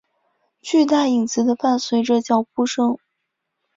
[0.63, 2.97] 巨大影子的伴随着脚步声。